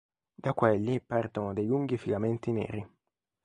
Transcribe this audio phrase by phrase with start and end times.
[0.33, 2.89] Da quelli partono dei lunghi filamenti neri.